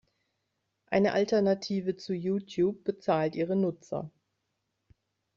[0.87, 4.09] Eine Alternative zu YouTube bezahlt Ihre Nutzer.